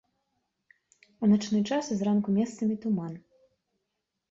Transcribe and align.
У 1.27 1.29
начны 1.33 1.61
час 1.69 1.91
і 1.97 1.99
зранку 2.01 2.29
месцамі 2.41 2.75
туман. 2.87 3.13